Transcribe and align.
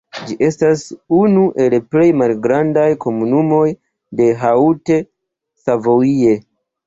Ĝi 0.27 0.35
estas 0.45 0.83
unu 1.17 1.41
el 1.65 1.73
plej 1.95 2.05
malgrandaj 2.21 2.87
komunumoj 3.05 3.67
de 4.21 4.29
Haute-Savoie. 4.45 6.35